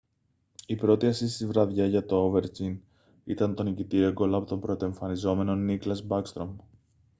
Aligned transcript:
η 0.65 0.75
πρώτη 0.75 1.05
ασίστ 1.07 1.37
της 1.37 1.47
βραδιάς 1.47 1.89
για 1.89 2.05
τον 2.05 2.31
ovechkin 2.33 2.77
ήταν 3.25 3.55
το 3.55 3.63
νικητήριο 3.63 4.11
γκολ 4.11 4.33
από 4.33 4.45
τον 4.45 4.59
πρωτοεμφανιζόμενο 4.59 5.53
nicklas 5.73 6.07
backstrom 6.07 6.49